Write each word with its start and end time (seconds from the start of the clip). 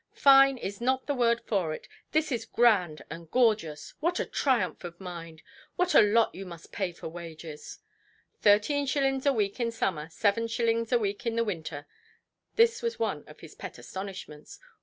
Fine 0.15 0.57
is 0.57 0.81
not 0.81 1.05
the 1.05 1.13
word 1.13 1.41
for 1.45 1.75
it; 1.75 1.87
this 2.11 2.31
is 2.31 2.47
grand 2.47 3.03
and 3.11 3.29
gorgeous. 3.29 3.93
What 3.99 4.19
a 4.19 4.25
triumph 4.25 4.83
of 4.83 4.99
mind! 4.99 5.43
What 5.75 5.93
a 5.93 6.01
lot 6.01 6.33
you 6.33 6.43
must 6.43 6.71
pay 6.71 6.91
for 6.91 7.07
wages"! 7.07 7.77
"Thirteen 8.41 8.87
shillings 8.87 9.27
a 9.27 9.31
week 9.31 9.59
in 9.59 9.69
summer, 9.71 10.09
seven 10.09 10.47
shillings 10.47 10.91
a 10.91 10.97
week 10.97 11.27
in 11.27 11.35
the 11.35 11.43
winter". 11.43 11.85
This 12.55 12.81
was 12.81 12.97
one 12.97 13.23
of 13.27 13.41
his 13.41 13.53
pet 13.53 13.77
astonishments. 13.77 14.59